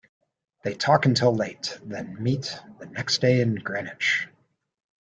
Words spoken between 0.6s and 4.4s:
They talk until late, then meet the next day in Greenwich.